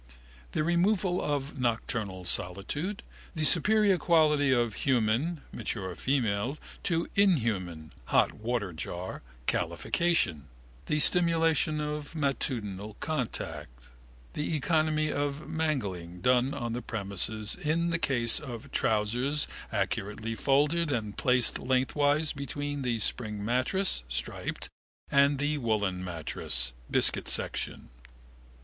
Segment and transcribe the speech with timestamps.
[0.53, 3.03] The removal of nocturnal solitude,
[3.35, 10.45] the superior quality of human (mature female) to inhuman (hotwaterjar) calefaction,
[10.87, 13.89] the stimulation of matutinal contact,
[14.33, 20.91] the economy of mangling done on the premises in the case of trousers accurately folded
[20.91, 24.67] and placed lengthwise between the spring mattress (striped)
[25.11, 27.89] and the woollen mattress (biscuit section).